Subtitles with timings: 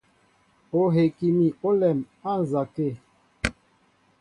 [0.79, 1.99] Ó heki mi ólɛm
[2.29, 2.91] á nzɔkə̂.